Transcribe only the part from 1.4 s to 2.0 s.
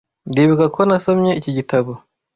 gitabo.